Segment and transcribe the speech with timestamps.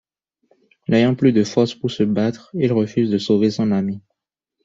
[0.87, 4.01] N'ayant plus de force pour se battre, il refuse de sauver son amie.